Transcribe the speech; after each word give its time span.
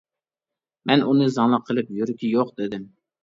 مەن 0.91 1.03
ئۇنى 1.09 1.27
زاڭلىق 1.35 1.67
قىلىپ 1.69 1.93
يۈرىكى 1.99 2.31
يوق 2.39 2.55
دېدىم. 2.63 2.89